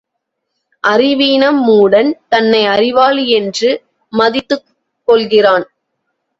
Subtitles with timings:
[0.83, 3.69] அறிவீனம் மூடன் தன்னை அறிவாளி என்று
[4.13, 4.67] மதித்துக்
[5.07, 5.65] கொள்கிறான்.